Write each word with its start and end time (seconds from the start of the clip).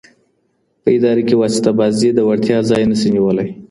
په 0.83 0.89
اداره 0.97 1.21
کي 1.27 1.35
واسطه 1.41 1.69
بازي 1.79 2.09
د 2.13 2.19
وړتیا 2.27 2.57
ځای 2.69 2.83
نه 2.91 2.95
سي 3.01 3.09
نیولی. 3.15 3.49